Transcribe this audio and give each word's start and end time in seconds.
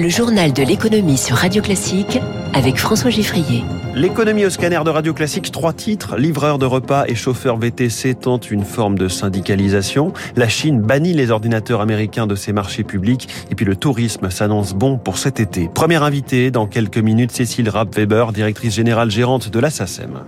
Le 0.00 0.08
journal 0.08 0.54
de 0.54 0.62
l'économie 0.62 1.18
sur 1.18 1.36
Radio 1.36 1.60
Classique 1.60 2.18
avec 2.54 2.78
François 2.78 3.10
Giffrier. 3.10 3.62
L'économie 3.94 4.46
au 4.46 4.48
scanner 4.48 4.80
de 4.82 4.88
Radio 4.88 5.12
Classique, 5.12 5.52
trois 5.52 5.74
titres. 5.74 6.16
Livreurs 6.16 6.58
de 6.58 6.64
repas 6.64 7.04
et 7.06 7.14
chauffeurs 7.14 7.58
VTC 7.58 8.14
tentent 8.14 8.50
une 8.50 8.64
forme 8.64 8.96
de 8.96 9.08
syndicalisation. 9.08 10.14
La 10.36 10.48
Chine 10.48 10.80
bannit 10.80 11.12
les 11.12 11.30
ordinateurs 11.30 11.82
américains 11.82 12.26
de 12.26 12.34
ses 12.34 12.54
marchés 12.54 12.82
publics. 12.82 13.28
Et 13.50 13.54
puis 13.54 13.66
le 13.66 13.76
tourisme 13.76 14.30
s'annonce 14.30 14.72
bon 14.72 14.96
pour 14.96 15.18
cet 15.18 15.38
été. 15.38 15.68
Première 15.68 16.02
invitée 16.02 16.50
dans 16.50 16.66
quelques 16.66 16.96
minutes, 16.96 17.32
Cécile 17.32 17.68
Rapp-Weber, 17.68 18.32
directrice 18.32 18.72
générale 18.72 19.10
gérante 19.10 19.50
de 19.50 19.58
la 19.58 19.68
SACEM. 19.68 20.20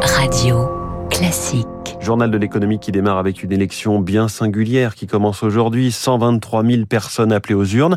Radio 0.00 0.68
Classique. 1.10 1.81
Journal 2.02 2.32
de 2.32 2.36
l'économie 2.36 2.80
qui 2.80 2.90
démarre 2.90 3.18
avec 3.18 3.44
une 3.44 3.52
élection 3.52 4.00
bien 4.00 4.26
singulière 4.26 4.96
qui 4.96 5.06
commence 5.06 5.44
aujourd'hui. 5.44 5.92
123 5.92 6.64
000 6.64 6.86
personnes 6.86 7.32
appelées 7.32 7.54
aux 7.54 7.64
urnes. 7.64 7.96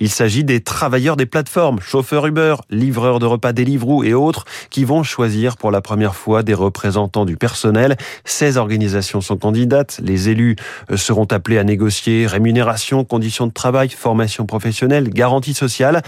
Il 0.00 0.08
s'agit 0.08 0.42
des 0.42 0.62
travailleurs 0.62 1.16
des 1.16 1.26
plateformes, 1.26 1.78
chauffeurs 1.78 2.26
Uber, 2.26 2.56
livreurs 2.70 3.18
de 3.18 3.26
repas 3.26 3.52
Deliveroo 3.52 4.04
et 4.04 4.14
autres 4.14 4.46
qui 4.70 4.84
vont 4.84 5.02
choisir 5.02 5.58
pour 5.58 5.70
la 5.70 5.82
première 5.82 6.14
fois 6.14 6.42
des 6.42 6.54
représentants 6.54 7.26
du 7.26 7.36
personnel. 7.36 7.98
16 8.24 8.56
organisations 8.56 9.20
sont 9.20 9.36
candidates. 9.36 10.00
Les 10.02 10.30
élus 10.30 10.56
euh, 10.90 10.96
seront 10.96 11.26
appelés 11.26 11.58
à 11.58 11.64
négocier 11.64 12.26
rémunération, 12.26 13.04
conditions 13.04 13.46
de 13.46 13.52
travail, 13.52 13.90
formation 13.90 14.46
professionnelle, 14.46 15.10
garantie 15.10 15.54
sociale. 15.54 16.00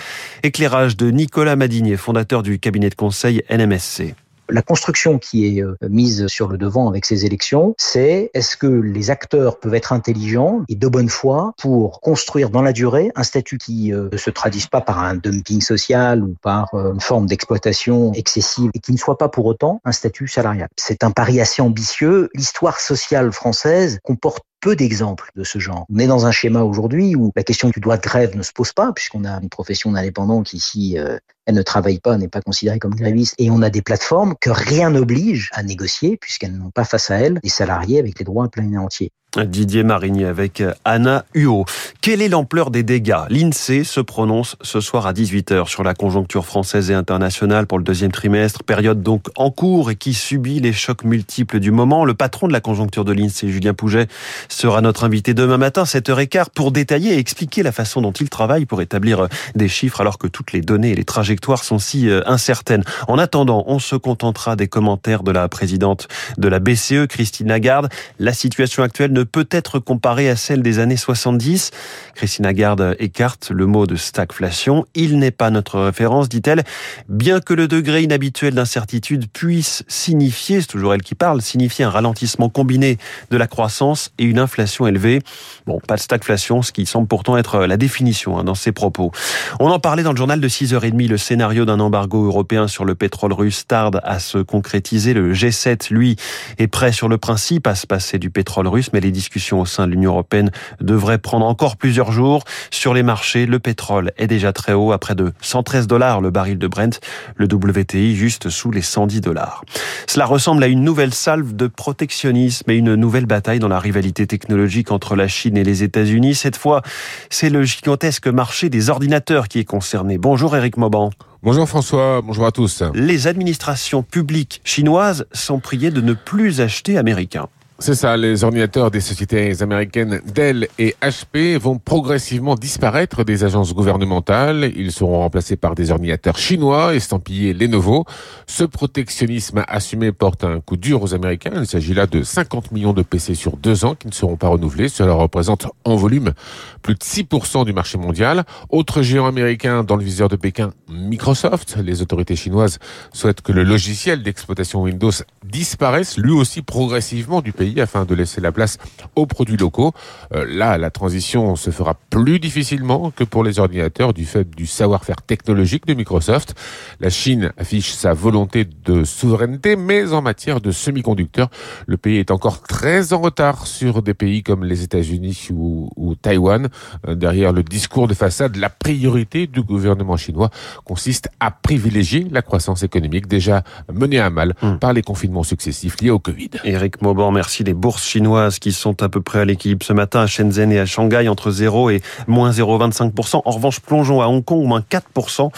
Éclairage 0.42 0.96
de 0.96 1.10
Nicolas 1.10 1.56
Madinier, 1.56 1.98
fondateur 1.98 2.42
du 2.42 2.58
cabinet 2.58 2.88
de 2.88 2.94
conseil 2.94 3.42
NMSC. 3.50 4.14
La 4.48 4.62
construction 4.62 5.18
qui 5.18 5.46
est 5.46 5.62
euh, 5.62 5.76
mise 5.88 6.26
sur 6.26 6.48
le 6.48 6.58
devant 6.58 6.88
avec 6.88 7.06
ces 7.06 7.24
élections, 7.24 7.74
c'est 7.78 8.30
est-ce 8.34 8.56
que 8.56 8.66
les 8.66 9.10
acteurs 9.10 9.58
peuvent 9.58 9.74
être 9.74 9.92
intelligents 9.92 10.62
et 10.68 10.74
de 10.74 10.88
bonne 10.88 11.08
foi 11.08 11.54
pour 11.58 12.00
construire 12.00 12.50
dans 12.50 12.62
la 12.62 12.72
durée 12.72 13.10
un 13.14 13.22
statut 13.22 13.56
qui 13.58 13.92
euh, 13.92 14.08
ne 14.12 14.16
se 14.18 14.30
traduise 14.30 14.66
pas 14.66 14.80
par 14.80 14.98
un 14.98 15.14
dumping 15.14 15.60
social 15.60 16.22
ou 16.22 16.34
par 16.42 16.74
euh, 16.74 16.92
une 16.92 17.00
forme 17.00 17.26
d'exploitation 17.26 18.12
excessive 18.12 18.70
et 18.74 18.80
qui 18.80 18.92
ne 18.92 18.98
soit 18.98 19.16
pas 19.18 19.28
pour 19.28 19.46
autant 19.46 19.80
un 19.84 19.92
statut 19.92 20.28
salarial? 20.28 20.68
C'est 20.76 21.04
un 21.04 21.10
pari 21.10 21.40
assez 21.40 21.62
ambitieux. 21.62 22.28
L'histoire 22.34 22.80
sociale 22.80 23.32
française 23.32 23.98
comporte 24.02 24.44
peu 24.64 24.76
d'exemples 24.76 25.30
de 25.36 25.44
ce 25.44 25.58
genre. 25.58 25.84
On 25.92 25.98
est 25.98 26.06
dans 26.06 26.24
un 26.24 26.32
schéma 26.32 26.62
aujourd'hui 26.62 27.14
où 27.14 27.30
la 27.36 27.42
question 27.42 27.68
du 27.68 27.80
droit 27.80 27.98
de 27.98 28.02
grève 28.02 28.34
ne 28.34 28.42
se 28.42 28.50
pose 28.50 28.72
pas, 28.72 28.94
puisqu'on 28.94 29.26
a 29.26 29.38
une 29.42 29.50
profession 29.50 29.92
d'indépendant 29.92 30.42
qui, 30.42 30.58
si 30.58 30.98
euh, 30.98 31.18
elle 31.44 31.54
ne 31.54 31.60
travaille 31.60 32.00
pas, 32.00 32.16
n'est 32.16 32.28
pas 32.28 32.40
considérée 32.40 32.78
comme 32.78 32.94
gréviste. 32.94 33.34
Et 33.36 33.50
on 33.50 33.60
a 33.60 33.68
des 33.68 33.82
plateformes 33.82 34.34
que 34.40 34.48
rien 34.48 34.88
n'oblige 34.88 35.50
à 35.52 35.62
négocier, 35.62 36.16
puisqu'elles 36.16 36.56
n'ont 36.56 36.70
pas 36.70 36.84
face 36.84 37.10
à 37.10 37.16
elles 37.16 37.40
des 37.42 37.50
salariés 37.50 37.98
avec 37.98 38.18
les 38.18 38.24
droits 38.24 38.48
pleins 38.48 38.72
et 38.72 38.78
entiers. 38.78 39.12
Didier 39.38 39.82
Marigny 39.82 40.24
avec 40.24 40.62
Anna 40.84 41.24
Huot. 41.34 41.64
Quelle 42.00 42.22
est 42.22 42.28
l'ampleur 42.28 42.70
des 42.70 42.82
dégâts? 42.82 43.22
L'INSEE 43.30 43.84
se 43.84 44.00
prononce 44.00 44.56
ce 44.62 44.80
soir 44.80 45.06
à 45.06 45.12
18h 45.12 45.68
sur 45.68 45.82
la 45.82 45.94
conjoncture 45.94 46.46
française 46.46 46.90
et 46.90 46.94
internationale 46.94 47.66
pour 47.66 47.78
le 47.78 47.84
deuxième 47.84 48.12
trimestre, 48.12 48.62
période 48.62 49.02
donc 49.02 49.26
en 49.36 49.50
cours 49.50 49.90
et 49.90 49.96
qui 49.96 50.14
subit 50.14 50.60
les 50.60 50.72
chocs 50.72 51.04
multiples 51.04 51.60
du 51.60 51.70
moment. 51.70 52.04
Le 52.04 52.14
patron 52.14 52.46
de 52.46 52.52
la 52.52 52.60
conjoncture 52.60 53.04
de 53.04 53.12
l'INSEE, 53.12 53.48
Julien 53.48 53.74
Pouget, 53.74 54.06
sera 54.48 54.80
notre 54.80 55.04
invité 55.04 55.34
demain 55.34 55.58
matin, 55.58 55.84
7h15, 55.84 56.46
pour 56.54 56.70
détailler 56.70 57.14
et 57.14 57.18
expliquer 57.18 57.62
la 57.62 57.72
façon 57.72 58.00
dont 58.02 58.12
il 58.12 58.30
travaille 58.30 58.66
pour 58.66 58.82
établir 58.82 59.28
des 59.54 59.68
chiffres 59.68 60.00
alors 60.00 60.18
que 60.18 60.26
toutes 60.26 60.52
les 60.52 60.60
données 60.60 60.90
et 60.90 60.94
les 60.94 61.04
trajectoires 61.04 61.64
sont 61.64 61.78
si 61.78 62.08
euh, 62.08 62.22
incertaines. 62.26 62.84
En 63.08 63.18
attendant, 63.18 63.64
on 63.66 63.78
se 63.78 63.96
contentera 63.96 64.56
des 64.56 64.68
commentaires 64.68 65.22
de 65.22 65.32
la 65.32 65.48
présidente 65.48 66.08
de 66.38 66.48
la 66.48 66.60
BCE, 66.60 67.06
Christine 67.08 67.48
Lagarde. 67.48 67.88
La 68.18 68.32
situation 68.32 68.82
actuelle 68.82 69.12
ne 69.12 69.23
peut 69.24 69.48
être 69.50 69.78
comparée 69.78 70.28
à 70.28 70.36
celle 70.36 70.62
des 70.62 70.78
années 70.78 70.96
70. 70.96 71.70
Christine 72.14 72.44
Lagarde 72.44 72.96
écarte 72.98 73.50
le 73.50 73.66
mot 73.66 73.86
de 73.86 73.96
stagflation. 73.96 74.84
Il 74.94 75.18
n'est 75.18 75.30
pas 75.30 75.50
notre 75.50 75.80
référence, 75.80 76.28
dit-elle, 76.28 76.62
bien 77.08 77.40
que 77.40 77.54
le 77.54 77.68
degré 77.68 78.02
inhabituel 78.02 78.54
d'incertitude 78.54 79.26
puisse 79.32 79.84
signifier, 79.88 80.60
c'est 80.60 80.68
toujours 80.68 80.94
elle 80.94 81.02
qui 81.02 81.14
parle, 81.14 81.42
signifier 81.42 81.84
un 81.84 81.90
ralentissement 81.90 82.48
combiné 82.48 82.98
de 83.30 83.36
la 83.36 83.46
croissance 83.46 84.12
et 84.18 84.24
une 84.24 84.38
inflation 84.38 84.86
élevée. 84.86 85.20
Bon, 85.66 85.80
pas 85.80 85.96
de 85.96 86.00
stagflation, 86.00 86.62
ce 86.62 86.72
qui 86.72 86.86
semble 86.86 87.08
pourtant 87.08 87.36
être 87.36 87.60
la 87.66 87.76
définition 87.76 88.38
hein, 88.38 88.44
dans 88.44 88.54
ses 88.54 88.72
propos. 88.72 89.12
On 89.60 89.70
en 89.70 89.78
parlait 89.78 90.02
dans 90.02 90.12
le 90.12 90.16
journal 90.16 90.40
de 90.40 90.48
6h30, 90.48 91.08
le 91.08 91.18
scénario 91.18 91.64
d'un 91.64 91.80
embargo 91.80 92.26
européen 92.26 92.68
sur 92.68 92.84
le 92.84 92.94
pétrole 92.94 93.32
russe 93.32 93.66
tarde 93.66 94.00
à 94.04 94.18
se 94.18 94.38
concrétiser. 94.38 95.14
Le 95.14 95.32
G7, 95.32 95.92
lui, 95.92 96.16
est 96.58 96.66
prêt 96.66 96.92
sur 96.92 97.08
le 97.08 97.18
principe 97.18 97.66
à 97.66 97.74
se 97.74 97.86
passer 97.86 98.18
du 98.18 98.30
pétrole 98.30 98.66
russe, 98.66 98.90
mais 98.92 99.00
les 99.00 99.10
discussions 99.14 99.62
au 99.62 99.64
sein 99.64 99.86
de 99.86 99.92
l'Union 99.92 100.10
européenne 100.10 100.50
devraient 100.82 101.16
prendre 101.16 101.46
encore 101.46 101.78
plusieurs 101.78 102.12
jours. 102.12 102.44
Sur 102.70 102.92
les 102.92 103.02
marchés, 103.02 103.46
le 103.46 103.58
pétrole 103.58 104.12
est 104.18 104.26
déjà 104.26 104.52
très 104.52 104.74
haut, 104.74 104.92
à 104.92 104.98
près 104.98 105.14
de 105.14 105.32
113 105.40 105.86
dollars 105.86 106.20
le 106.20 106.30
baril 106.30 106.58
de 106.58 106.66
Brent, 106.66 107.00
le 107.36 107.46
WTI 107.46 108.14
juste 108.14 108.50
sous 108.50 108.70
les 108.70 108.82
110 108.82 109.22
dollars. 109.22 109.64
Cela 110.06 110.26
ressemble 110.26 110.62
à 110.62 110.66
une 110.66 110.82
nouvelle 110.82 111.14
salve 111.14 111.54
de 111.54 111.66
protectionnisme 111.66 112.70
et 112.70 112.76
une 112.76 112.94
nouvelle 112.94 113.26
bataille 113.26 113.60
dans 113.60 113.68
la 113.68 113.78
rivalité 113.78 114.26
technologique 114.26 114.90
entre 114.90 115.16
la 115.16 115.28
Chine 115.28 115.56
et 115.56 115.64
les 115.64 115.82
États-Unis. 115.82 116.34
Cette 116.34 116.56
fois, 116.56 116.82
c'est 117.30 117.50
le 117.50 117.62
gigantesque 117.62 118.26
marché 118.26 118.68
des 118.68 118.90
ordinateurs 118.90 119.48
qui 119.48 119.60
est 119.60 119.64
concerné. 119.64 120.18
Bonjour 120.18 120.56
Eric 120.56 120.76
Mauban. 120.76 121.10
Bonjour 121.42 121.68
François, 121.68 122.22
bonjour 122.22 122.46
à 122.46 122.52
tous. 122.52 122.82
Les 122.94 123.26
administrations 123.26 124.02
publiques 124.02 124.62
chinoises 124.64 125.26
sont 125.32 125.60
priées 125.60 125.90
de 125.90 126.00
ne 126.00 126.14
plus 126.14 126.62
acheter 126.62 126.96
américain. 126.96 127.48
C'est 127.84 127.94
ça, 127.94 128.16
les 128.16 128.44
ordinateurs 128.44 128.90
des 128.90 129.02
sociétés 129.02 129.60
américaines 129.60 130.22
Dell 130.34 130.68
et 130.78 130.96
HP 131.02 131.58
vont 131.58 131.78
progressivement 131.78 132.54
disparaître 132.54 133.24
des 133.24 133.44
agences 133.44 133.74
gouvernementales. 133.74 134.72
Ils 134.74 134.90
seront 134.90 135.18
remplacés 135.18 135.56
par 135.56 135.74
des 135.74 135.90
ordinateurs 135.90 136.38
chinois 136.38 136.94
estampillés 136.94 137.52
Lenovo. 137.52 138.06
Ce 138.46 138.64
protectionnisme 138.64 139.64
assumé 139.68 140.12
porte 140.12 140.44
un 140.44 140.60
coup 140.60 140.78
dur 140.78 141.02
aux 141.02 141.12
Américains. 141.12 141.52
Il 141.56 141.66
s'agit 141.66 141.92
là 141.92 142.06
de 142.06 142.22
50 142.22 142.72
millions 142.72 142.94
de 142.94 143.02
PC 143.02 143.34
sur 143.34 143.58
deux 143.58 143.84
ans 143.84 143.94
qui 143.94 144.06
ne 144.06 144.14
seront 144.14 144.36
pas 144.36 144.48
renouvelés. 144.48 144.88
Cela 144.88 145.12
représente 145.12 145.66
en 145.84 145.96
volume 145.96 146.32
plus 146.80 146.94
de 146.94 147.00
6% 147.00 147.66
du 147.66 147.74
marché 147.74 147.98
mondial. 147.98 148.44
Autre 148.70 149.02
géant 149.02 149.26
américain 149.26 149.84
dans 149.84 149.96
le 149.96 150.04
viseur 150.04 150.30
de 150.30 150.36
Pékin, 150.36 150.72
Microsoft. 150.88 151.76
Les 151.84 152.00
autorités 152.00 152.34
chinoises 152.34 152.78
souhaitent 153.12 153.42
que 153.42 153.52
le 153.52 153.62
logiciel 153.62 154.22
d'exploitation 154.22 154.80
Windows 154.80 155.12
disparaisse 155.44 156.16
lui 156.16 156.32
aussi 156.32 156.62
progressivement 156.62 157.42
du 157.42 157.52
pays 157.52 157.73
afin 157.80 158.04
de 158.04 158.14
laisser 158.14 158.40
la 158.40 158.52
place 158.52 158.78
aux 159.16 159.26
produits 159.26 159.56
locaux. 159.56 159.92
Euh, 160.34 160.44
là, 160.48 160.78
la 160.78 160.90
transition 160.90 161.56
se 161.56 161.70
fera 161.70 161.94
plus 162.10 162.38
difficilement 162.38 163.10
que 163.10 163.24
pour 163.24 163.44
les 163.44 163.58
ordinateurs 163.58 164.14
du 164.14 164.24
fait 164.24 164.48
du 164.48 164.66
savoir-faire 164.66 165.22
technologique 165.22 165.86
de 165.86 165.94
Microsoft. 165.94 166.54
La 167.00 167.10
Chine 167.10 167.52
affiche 167.58 167.92
sa 167.92 168.12
volonté 168.12 168.64
de 168.64 169.04
souveraineté, 169.04 169.76
mais 169.76 170.12
en 170.12 170.22
matière 170.22 170.60
de 170.60 170.70
semi-conducteurs, 170.70 171.50
le 171.86 171.96
pays 171.96 172.18
est 172.18 172.30
encore 172.30 172.62
très 172.62 173.12
en 173.12 173.20
retard 173.20 173.66
sur 173.66 174.02
des 174.02 174.14
pays 174.14 174.42
comme 174.42 174.64
les 174.64 174.82
États-Unis 174.82 175.48
ou, 175.52 175.90
ou, 175.96 176.14
Taïwan. 176.14 176.68
Euh, 177.08 177.14
derrière 177.14 177.52
le 177.52 177.62
discours 177.62 178.08
de 178.08 178.14
façade, 178.14 178.56
la 178.56 178.70
priorité 178.70 179.46
du 179.46 179.62
gouvernement 179.62 180.16
chinois 180.16 180.50
consiste 180.84 181.28
à 181.40 181.50
privilégier 181.50 182.26
la 182.30 182.42
croissance 182.42 182.82
économique 182.82 183.26
déjà 183.26 183.62
menée 183.92 184.20
à 184.20 184.30
mal 184.30 184.54
mmh. 184.60 184.76
par 184.76 184.92
les 184.92 185.02
confinements 185.02 185.42
successifs 185.42 186.00
liés 186.00 186.10
au 186.10 186.18
Covid. 186.18 186.50
Eric 186.64 187.02
Mauban, 187.02 187.30
merci 187.30 187.53
les 187.62 187.74
bourses 187.74 188.04
chinoises 188.04 188.58
qui 188.58 188.72
sont 188.72 189.02
à 189.02 189.08
peu 189.08 189.20
près 189.20 189.40
à 189.40 189.44
l'équilibre 189.44 189.84
ce 189.84 189.92
matin 189.92 190.22
à 190.22 190.26
Shenzhen 190.26 190.72
et 190.72 190.80
à 190.80 190.86
Shanghai 190.86 191.28
entre 191.28 191.50
0 191.50 191.90
et 191.90 192.02
moins 192.26 192.50
0,25%. 192.50 193.42
En 193.44 193.50
revanche, 193.50 193.80
plongeons 193.80 194.20
à 194.20 194.26
Hong 194.26 194.44
Kong, 194.44 194.66
moins 194.66 194.80
4%. 194.80 195.50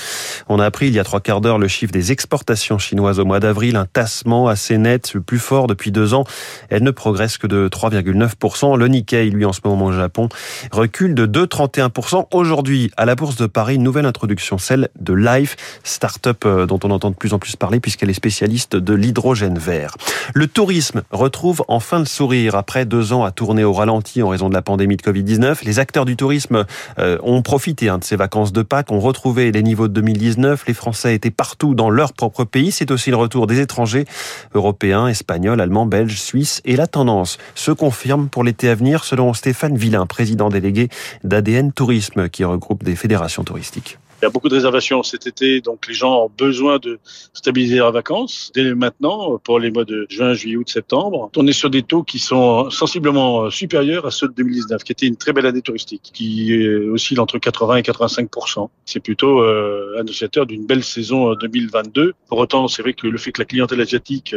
On 0.49 0.59
a 0.59 0.65
appris 0.65 0.89
il 0.89 0.95
y 0.95 0.99
a 0.99 1.05
trois 1.05 1.21
quarts 1.21 1.41
d'heure 1.41 1.59
le 1.59 1.69
chiffre 1.69 1.93
des 1.93 2.13
exportations 2.13 2.79
chinoises 2.79 3.19
au 3.19 3.25
mois 3.25 3.41
d'avril, 3.41 3.77
un 3.77 3.87
tassement 3.87 4.49
assez 4.49 4.77
net, 4.79 5.15
le 5.15 5.21
plus 5.21 5.39
fort 5.39 5.67
depuis 5.67 5.93
deux 5.93 6.13
ans. 6.13 6.25
Elle 6.69 6.83
ne 6.83 6.91
progresse 6.91 7.39
que 7.39 7.47
de 7.47 7.69
3,9%. 7.69 8.77
Le 8.77 8.89
Nikkei, 8.89 9.31
lui, 9.31 9.45
en 9.45 9.53
ce 9.53 9.61
moment 9.65 9.87
au 9.87 9.93
Japon, 9.93 10.29
recule 10.73 11.15
de 11.15 11.27
2,31%. 11.27 12.27
Aujourd'hui, 12.33 12.91
à 12.97 13.05
la 13.05 13.15
Bourse 13.15 13.37
de 13.37 13.47
Paris, 13.47 13.79
nouvelle 13.79 14.07
introduction, 14.07 14.59
celle 14.59 14.89
de 14.99 15.15
Life, 15.15 15.57
start-up 15.85 16.45
euh, 16.45 16.67
dont 16.67 16.81
on 16.85 16.91
entend 16.91 17.11
de 17.11 17.17
plus 17.17 17.33
en 17.33 17.39
plus 17.39 17.57
parler 17.57 17.81
puisqu'elle 17.81 18.11
est 18.11 18.15
spécialiste 18.15 18.77
de 18.77 18.95
l'hydrogène 18.95 19.59
vert. 19.59 19.97
Le 20.35 20.47
tourisme 20.47 21.03
retrouve 21.11 21.65
fin 21.87 22.01
de 22.01 22.09
sourire. 22.09 22.57
Après 22.57 22.85
deux 22.85 23.13
ans 23.13 23.23
à 23.23 23.31
tourner 23.31 23.63
au 23.63 23.73
ralenti 23.73 24.21
en 24.21 24.29
raison 24.29 24.49
de 24.49 24.55
la 24.55 24.61
pandémie 24.61 24.97
de 24.97 25.03
Covid-19, 25.03 25.65
les 25.65 25.79
acteurs 25.79 26.05
du 26.05 26.17
tourisme 26.17 26.65
euh, 26.99 27.17
ont 27.23 27.43
profité 27.43 27.89
hein, 27.89 27.99
de 27.99 28.05
ces 28.05 28.17
vacances 28.17 28.53
de 28.53 28.63
Pâques, 28.63 28.91
ont 28.91 28.99
retrouvé 28.99 29.53
les 29.53 29.63
niveaux 29.63 29.87
de 29.87 29.93
2019. 29.93 30.65
Les 30.67 30.75
Français 30.75 31.15
étaient 31.15 31.31
partout 31.31 31.77
dans 31.77 31.89
leur 31.89 32.13
propre 32.13 32.43
pays. 32.43 32.73
C'est 32.73 32.91
aussi 32.91 33.11
le 33.11 33.17
retour 33.17 33.47
des 33.47 33.61
étrangers 33.61 34.05
européens, 34.53 35.07
espagnols, 35.07 35.61
allemands, 35.61 35.87
belges, 35.87 36.19
suisses. 36.19 36.61
Et 36.65 36.75
la 36.75 36.89
tendance 36.89 37.39
se 37.55 37.71
confirme 37.71 38.29
pour 38.29 38.43
l'été 38.43 38.69
à 38.69 38.75
venir 38.75 39.05
selon 39.05 39.33
Stéphane 39.33 39.77
Villain, 39.77 40.07
président 40.07 40.49
délégué 40.49 40.89
d'ADN 41.23 41.71
Tourisme, 41.71 42.29
qui 42.29 42.43
regroupe 42.43 42.83
des 42.83 42.97
fédérations 42.97 43.45
touristiques. 43.45 43.99
Y 44.27 44.31
a 44.31 44.33
beaucoup 44.33 44.49
de 44.49 44.55
réservations 44.55 45.03
cet 45.03 45.27
été, 45.27 45.61
donc 45.61 45.87
les 45.87 45.95
gens 45.95 46.25
ont 46.25 46.31
besoin 46.37 46.79
de 46.79 46.99
stabiliser 47.33 47.77
leurs 47.77 47.93
vacances 47.93 48.51
dès 48.55 48.75
maintenant 48.75 49.39
pour 49.39 49.59
les 49.59 49.71
mois 49.71 49.85
de 49.85 50.07
juin, 50.09 50.35
juillet, 50.35 50.57
août, 50.57 50.69
septembre. 50.69 51.31
On 51.37 51.47
est 51.47 51.53
sur 51.53 51.71
des 51.71 51.83
taux 51.83 52.03
qui 52.03 52.19
sont 52.19 52.71
sensiblement 52.71 53.51
supérieurs 53.51 54.07
à 54.07 54.11
ceux 54.11 54.29
de 54.29 54.35
2019, 54.35 54.85
qui 54.85 54.93
était 54.93 55.07
une 55.07 55.17
très 55.17 55.33
belle 55.33 55.47
année 55.47 55.63
touristique, 55.63 56.11
qui 56.13 56.67
oscille 56.93 57.21
entre 57.21 57.39
80 57.39 57.77
et 57.77 57.83
85% 57.83 58.69
C'est 58.85 59.01
plutôt 59.01 59.43
euh, 59.43 59.97
annonciateur 59.99 60.47
d'une 60.47 60.67
belle 60.67 60.85
saison 60.85 61.35
2022. 61.35 62.15
Pour 62.29 62.39
autant, 62.39 62.69
c'est 62.69 62.83
vrai 62.83 62.95
que 62.95 63.07
le 63.07 63.19
fait 63.19 63.33
que 63.33 63.41
la 63.41 63.47
clientèle 63.47 63.81
asiatique 63.81 64.35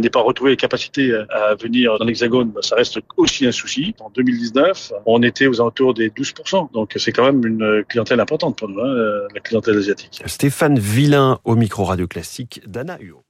n'est 0.00 0.10
pas 0.10 0.22
retrouvé 0.22 0.52
les 0.52 0.56
capacités 0.56 1.12
à 1.30 1.54
venir 1.54 1.98
dans 1.98 2.04
l'Hexagone, 2.04 2.50
bah, 2.50 2.60
ça 2.62 2.76
reste 2.76 3.00
aussi 3.16 3.46
un 3.46 3.52
souci. 3.52 3.94
En 4.00 4.10
2019, 4.10 4.92
on 5.06 5.22
était 5.22 5.46
aux 5.46 5.60
alentours 5.60 5.94
des 5.94 6.10
12%. 6.10 6.72
Donc 6.72 6.92
c'est 6.96 7.12
quand 7.12 7.24
même 7.24 7.44
une 7.46 7.84
clientèle 7.88 8.20
importante 8.20 8.58
pour 8.58 8.68
nous, 8.68 8.80
hein, 8.80 9.26
la 9.34 9.40
clientèle 9.40 9.76
asiatique. 9.76 10.22
Stéphane 10.26 10.78
Villain 10.78 11.38
au 11.44 11.56
micro 11.56 11.84
radio 11.84 12.06
classique 12.06 12.60
d'Anna 12.66 12.98
Huot. 13.00 13.22